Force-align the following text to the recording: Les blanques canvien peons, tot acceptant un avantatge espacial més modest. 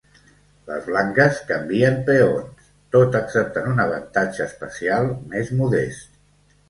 Les 0.69 0.85
blanques 0.87 1.35
canvien 1.49 1.99
peons, 2.07 2.65
tot 2.95 3.17
acceptant 3.21 3.69
un 3.75 3.83
avantatge 3.87 4.43
espacial 4.51 5.13
més 5.35 5.53
modest. 5.61 6.23